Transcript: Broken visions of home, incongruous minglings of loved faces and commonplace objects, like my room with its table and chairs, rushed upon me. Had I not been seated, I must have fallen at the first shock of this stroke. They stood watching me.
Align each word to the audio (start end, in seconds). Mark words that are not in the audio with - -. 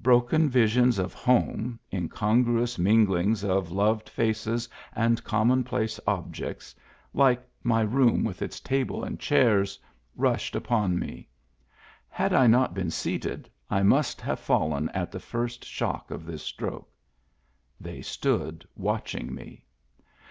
Broken 0.00 0.48
visions 0.48 0.98
of 0.98 1.12
home, 1.12 1.78
incongruous 1.92 2.78
minglings 2.78 3.44
of 3.44 3.70
loved 3.70 4.08
faces 4.08 4.70
and 4.94 5.22
commonplace 5.22 6.00
objects, 6.06 6.74
like 7.12 7.46
my 7.62 7.82
room 7.82 8.24
with 8.24 8.40
its 8.40 8.58
table 8.58 9.04
and 9.04 9.20
chairs, 9.20 9.78
rushed 10.16 10.56
upon 10.56 10.98
me. 10.98 11.28
Had 12.08 12.32
I 12.32 12.46
not 12.46 12.72
been 12.72 12.90
seated, 12.90 13.50
I 13.68 13.82
must 13.82 14.18
have 14.22 14.40
fallen 14.40 14.88
at 14.94 15.12
the 15.12 15.20
first 15.20 15.62
shock 15.62 16.10
of 16.10 16.24
this 16.24 16.42
stroke. 16.42 16.88
They 17.78 18.00
stood 18.00 18.66
watching 18.76 19.34
me. 19.34 19.66